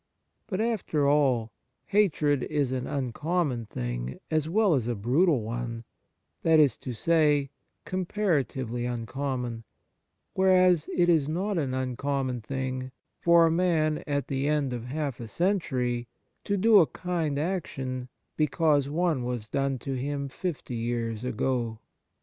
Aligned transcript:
But, 0.47 0.59
after 0.61 1.07
all, 1.07 1.51
hatred 1.85 2.41
is 2.45 2.71
an 2.71 2.87
uncommon 2.87 3.67
thing 3.67 4.19
as 4.31 4.49
well 4.49 4.73
as 4.73 4.87
a 4.87 4.95
brutal 4.95 5.43
one— 5.43 5.83
that 6.41 6.59
is 6.59 6.75
to 6.77 6.91
say, 6.91 7.51
comparatively 7.85 8.87
uncommon; 8.87 9.63
whereas, 10.33 10.89
it 10.97 11.07
is 11.07 11.29
not 11.29 11.59
an 11.59 11.75
uncommon 11.75 12.41
thing 12.41 12.91
for 13.19 13.45
a 13.45 13.51
man 13.51 14.03
at 14.07 14.27
the 14.27 14.47
end 14.47 14.73
of 14.73 14.85
half 14.85 15.19
a 15.19 15.27
century 15.27 16.07
to 16.45 16.57
do 16.57 16.79
a 16.79 16.87
kind 16.87 17.37
action 17.37 18.09
because 18.35 18.89
one 18.89 19.23
was 19.23 19.49
done 19.49 19.77
to 19.77 19.93
him 19.93 20.29
fifty 20.29 20.73
years 20.73 21.23
ago. 21.23 21.77